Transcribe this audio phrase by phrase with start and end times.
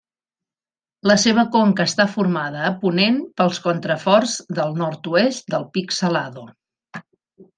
[1.09, 6.47] La seva conca està formada a ponent pels contraforts del nord-oest del Pic Salado.